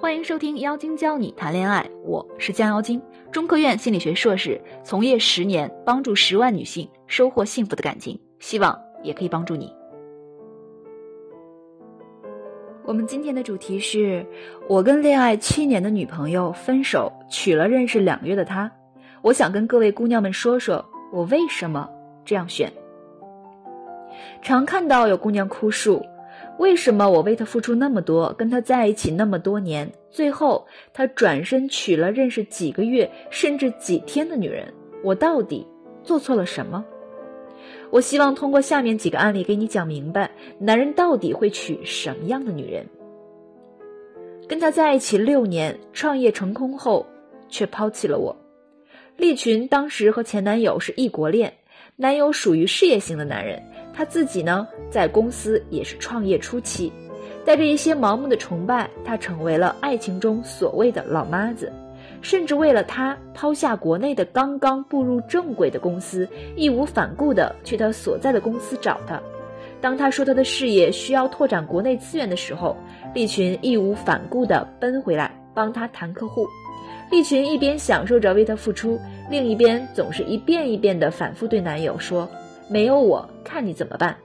[0.00, 2.98] 欢迎收听《妖精教你谈恋爱》，我是江妖精，
[3.30, 9.70] 中科院心理学硕士，从业十年，帮助十万女性收获幸福的感情，希望也可以帮助你。
[12.82, 14.26] 我们今天的主题是
[14.66, 18.72] 我跟恋爱七年的女朋友分手，娶了认识两个月的她。
[19.20, 20.82] 我想跟各位姑娘们说说，
[21.12, 21.86] 我为什么
[22.24, 22.72] 这样选。
[24.40, 26.02] 常看到有姑娘哭诉。
[26.60, 34.70] 为什么我为他付出那么多，跟他在一起那么多年，最后他转身娶了认识几个月甚至几天的女人？
[35.02, 35.66] 我到底
[36.04, 36.84] 做错了什么？
[37.88, 42.86] 我希望通过下面几个案例给你讲明白，男人到底会娶什么样的女人？
[44.46, 47.06] 跟他在一起六年，创业成功后
[47.48, 48.36] 却抛弃了我。
[49.16, 51.54] 利群当时和前男友是异国恋，
[51.96, 53.62] 男友属于事业型的男人。
[53.92, 56.92] 他自己呢，在公司也是创业初期，
[57.44, 61.72] 带着一些盲目的崇拜，他成为了爱情中所谓的老妈子，
[62.22, 69.20] 甚至为了他抛下国内的刚刚步入正轨的公司，义无反顾地去他所在的公司找他。
[69.80, 72.76] 当他说他的事业需要拓展国内资源的时候，
[73.14, 76.46] 利群义无反顾地奔回来帮他谈客户。
[77.10, 82.28] 利群一边享受着为他付出，另一边总是一遍一遍地反复对男友说。
[82.70, 84.16] 没有我，看你怎么办。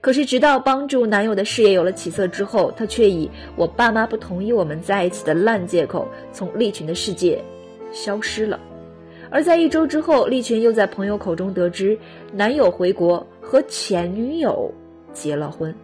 [0.00, 7.42] 可是，直到帮助男友的事业有了起色之后，她却以我爸妈不同意我们在一起的烂借口，从利群的世界
[7.90, 8.60] 消失了。
[9.30, 11.98] 而在一周之后，利群又在朋友口中得知，
[12.32, 14.72] 男友回国和前女友
[15.12, 15.74] 结了婚。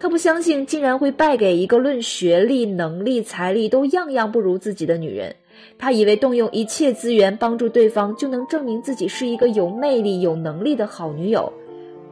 [0.00, 5.36] 他不相信，竟然会败给一个论学历、能力、财力都样样不如自己的女人。
[5.78, 11.52] 他以为动用一切资源帮助对方就能证明自己是一个有魅力、有能力的好女友，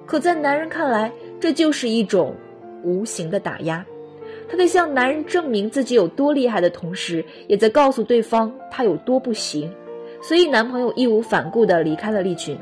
[0.07, 2.35] 可在男人看来，这就是一种
[2.83, 3.85] 无形的打压。
[4.49, 9.73] 他在向男人证明自己有多厉害的同时，也在告诉对方他有多不行。
[10.21, 12.59] 所以，男朋友义无反顾地离开了利群。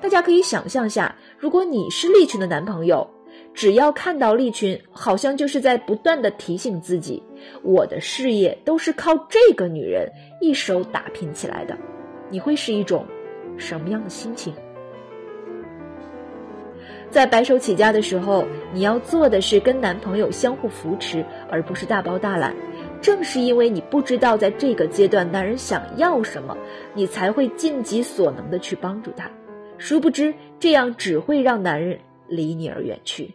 [0.00, 3.08] 大家可以想象下，如果你是利群的男朋友。
[3.52, 7.22] 只要看到利群，好像就是在不断的提醒自己，
[7.62, 10.10] 我的事业都是靠这个女人
[10.40, 11.76] 一手打拼起来的。
[12.30, 13.06] 你会是一种
[13.56, 14.52] 什么样的心情？
[17.10, 22.54] 在白手起家的时候，你要做的是跟男朋友相互扶持，而不是大包大揽。
[23.00, 26.56] 正是因为你不知道在这个阶段男人想要什么，
[26.94, 29.30] 你才会尽己所能的去帮助他。
[29.78, 33.32] 殊不知，这样只会让男人离你而远去。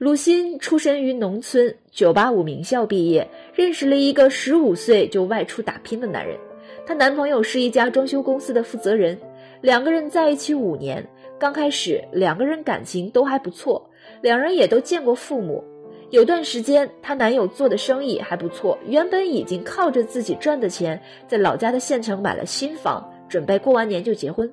[0.00, 6.38] 鲁欣出身于农村，985名校毕业，认识了一个15岁就外出打拼的男人。
[6.86, 9.18] 她男朋友是一家装修公司的负责人，
[9.60, 11.06] 两个人在一起五年。
[11.38, 13.90] 刚开始两个人感情都还不错，
[14.22, 15.62] 两人也都见过父母。
[16.08, 24.50] 有段时间，她男友做的生意还不错，原本已经靠着自己赚的钱，在老家的县城买了新房，准备过完年就结婚。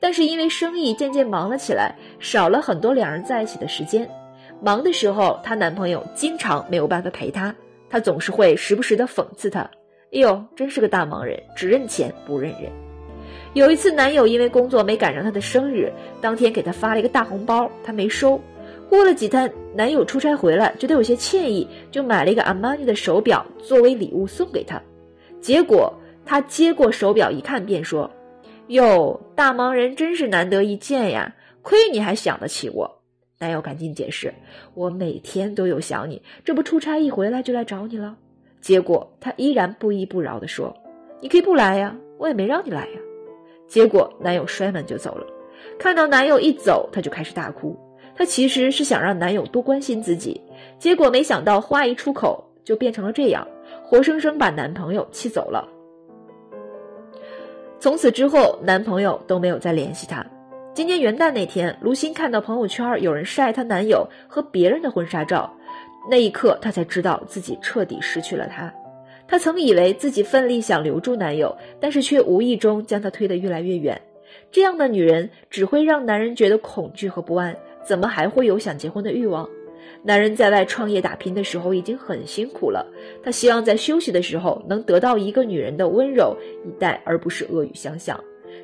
[0.00, 4.10] 但是因为生意渐渐忙了起来，少了很多两人在一起的时间。
[4.62, 7.54] 忙的时候，她男朋友经常没有办法陪她，
[7.88, 9.60] 她总是会时不时的讽刺他
[10.12, 12.70] ：“哎呦，真是个大忙人，只认钱不认人。”
[13.54, 18.40] 有一次，男友因为工作没赶上她的生日，当天给她发了一个大红包，她没收。
[18.88, 24.80] 过了几天，男友出差回来，觉得有些歉意，就买了一个阿玛尼的手表作为礼物送给她。
[25.40, 25.92] 结果
[26.24, 28.10] 她接过手表一看，便说
[28.68, 32.98] ：“哟，大忙人真是难得一见呀，亏你还想得起我。”
[33.40, 34.30] 男友赶紧解释
[34.74, 38.14] ：“我每天都有想你，这不出差一回来就来找你了。”
[38.60, 40.76] 结果他依然不依不饶地说
[41.22, 43.00] ：“你可以不来呀，我也没让你来呀。”
[43.66, 45.26] 结果男友摔门就走了。
[45.78, 47.74] 看到男友一走，她就开始大哭。
[48.14, 50.38] 她其实是想让男友多关心自己，
[50.78, 53.48] 结果没想到话一出口就变成了这样，
[53.82, 55.66] 活生生把男朋友气走了。
[57.78, 60.22] 从此之后，男朋友都没有再联系她。
[60.72, 65.52] 今年元旦那天，卢鑫看到朋友圈有人晒她男友和别人的婚纱照，
[66.08, 68.72] 那一刻她才知道自己彻底失去了他。
[69.26, 74.00] 她曾以为自己奋力想留住男友，但是却无意中将他推得越来越远。
[74.52, 79.48] 这样的女人只会让男人觉得恐惧和不安，怎么还会有想结婚的欲望？
[80.04, 82.86] 男人在外创业打拼的时候已经很辛苦了，
[83.24, 88.18] 他希望在休息的时候能得到一个女人的温柔以待，而不是恶语相向。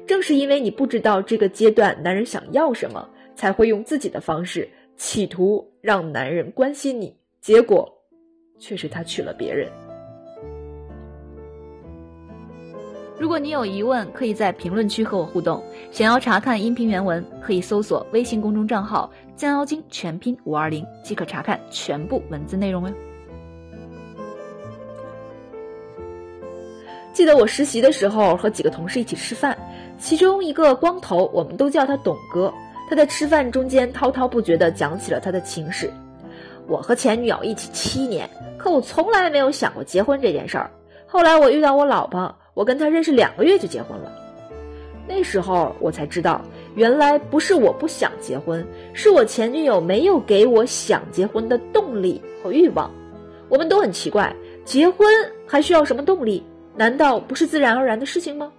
[0.06, 7.92] 正是因为你不知道这个阶段男人想要什么才会用自己的方式企图让男人关心你结果
[8.58, 9.70] 却是他娶了别人。
[13.18, 15.62] 如果你有疑问可以在评论区和我互动。
[15.90, 22.94] 想要查看音频原文可以搜索微信公众账号江妖精全拼五二零即可查看全部文字内容哟。
[27.14, 29.56] 记得我实习的时候和几个同事一起吃饭
[29.98, 32.52] 其中一个光头，我们都叫他董哥。
[32.88, 35.90] 他在吃饭中间滔滔不绝地讲起了他的情史。
[36.68, 40.70] 我和前女友一起七年，可我从来没有想过结婚这件事儿。
[41.06, 44.12] 后来我遇到我老婆，我跟她认识两个月就结婚了。
[45.08, 46.40] 那时候我才知道，
[46.74, 52.90] 原来不是我不想结婚，是我前女友没有给我想结婚的动力和欲望。
[53.48, 54.34] 我们都很奇怪，
[54.64, 55.06] 结婚
[55.46, 56.44] 还需要什么动力？
[56.76, 58.52] 难道不是自然而然的事情吗？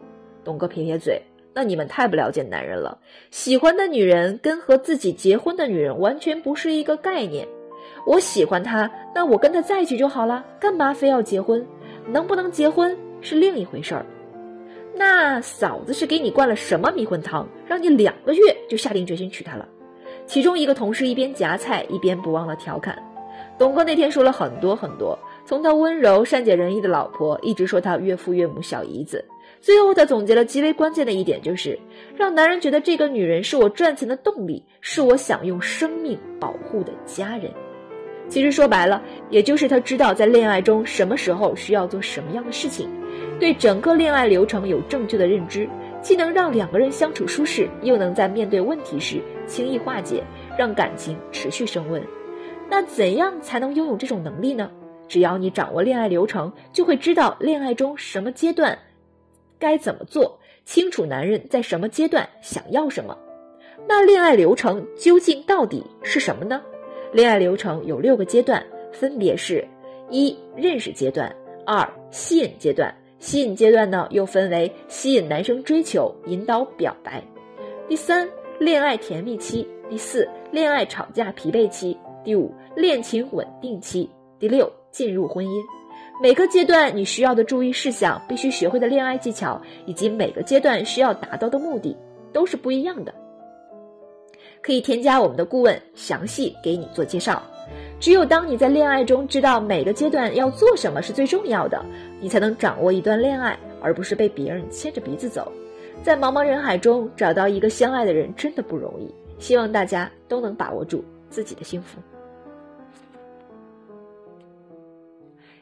[0.47, 1.21] 董哥撇撇嘴。
[1.53, 2.97] 那你们太不了解男人了。
[3.31, 7.45] 喜欢的女人跟和自己结婚的女人完全不是一个概念。
[8.05, 11.65] 我喜欢她，那我跟她在一起就好了，干嘛非要结婚？
[12.07, 14.05] 能不能结婚是另一回事儿。
[14.95, 19.67] 那嫂子是给你灌了什么迷魂汤，让你两个月就下定决心娶她了？
[20.25, 22.97] 其中一个同事一边夹菜一边不忘了调侃。
[23.57, 29.25] 董哥那天说了很多很多，从他温柔善解人意的老婆，一直说他岳父岳母小姨子。
[29.67, 31.77] 最后，他总结了极为关键的一点，就是
[32.15, 37.51] 让男人觉得这个女人是我赚钱的动力，是我想用生命保护的家人。
[38.29, 42.89] 其实说白了，也就是他知道在恋爱中什么时候需要做什么样的事情，
[43.41, 45.67] 对整个恋爱流程有正确的认知，
[46.01, 50.23] 既能让两个人相处舒适，又能在面对问题时轻易化解，
[50.57, 52.01] 让感情持续升温。
[52.69, 54.71] 那怎样才能拥有这种能力呢？
[55.09, 58.79] 只要你掌握恋爱流程，就会知道恋爱中什么阶段。
[59.59, 60.39] 该怎么做？
[60.65, 63.17] 清楚男人在什么阶段想要什么？
[63.87, 66.61] 那恋爱流程究竟到底是什么呢？
[67.13, 68.61] 恋爱流程有六个阶段，
[68.91, 69.65] 分别是：
[70.09, 71.29] 一、认识阶段；
[71.65, 77.21] 二、吸引阶段；吸引阶段呢又分为吸引男生追求、引导表白；
[77.87, 78.27] 第三，
[78.59, 81.95] 恋爱甜蜜期；第四，恋爱吵架疲惫期；
[82.25, 85.76] 第五，恋情稳定期；第六，进入婚姻。
[86.19, 91.95] 每个阶段你需要的注意事项、必须学会的恋爱技巧，以及每个阶段需要达到的目的，
[92.33, 93.13] 都是不一样的。
[94.59, 97.41] 可以添加我们的顾问，详细给你做介绍。
[97.99, 101.85] 只有当你在恋爱中知道每个阶段要做什么是最重要的，
[102.19, 105.51] 你才能掌握一段恋爱，而不是被别人牵着鼻子走。
[106.01, 111.99] 在茫茫人海中找到一个相爱的人真的不容易，希望大家都能把握住自己的幸福。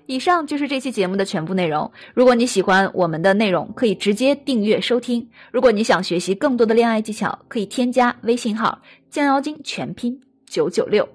[0.08, 1.92] 以上就是这期节目的全部内容。
[2.14, 5.30] 如果你喜欢我们的内容，可以直接订阅收听。
[5.52, 11.15] 如果你想学习更多的恋爱技巧，可以添加微信号“降妖精”全拼九九六。